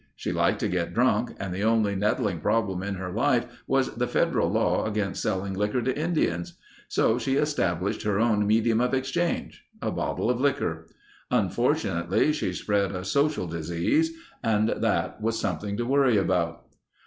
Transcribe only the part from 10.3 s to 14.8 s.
of liquor. Unfortunately she spread a social disease and